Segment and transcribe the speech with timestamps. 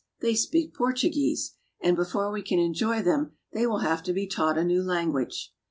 [0.19, 4.57] they speak Portuguese, and before we can enjoy them they will have to be taught
[4.57, 5.53] a new language.